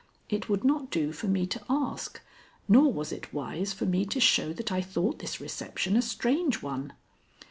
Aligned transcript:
It 0.29 0.49
would 0.49 0.63
not 0.63 0.89
do 0.89 1.11
for 1.11 1.27
me 1.27 1.45
to 1.45 1.61
ask, 1.69 2.21
nor 2.67 2.91
was 2.91 3.11
it 3.11 3.31
wise 3.31 3.71
for 3.71 3.85
me 3.85 4.03
to 4.07 4.19
show 4.19 4.51
that 4.51 4.71
I 4.71 4.81
thought 4.81 5.19
this 5.19 5.39
reception 5.39 5.95
a 5.95 6.01
strange 6.01 6.63
one. 6.63 6.93